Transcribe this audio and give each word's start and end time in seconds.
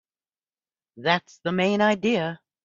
That's 0.97 1.37
the 1.43 1.51
main 1.51 1.79
idea. 1.79 2.41